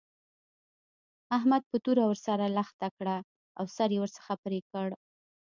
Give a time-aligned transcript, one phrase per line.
[1.37, 3.17] احمد په توره ور سره لښته کړه
[3.57, 4.87] او سر يې ورڅخه پرې کړ.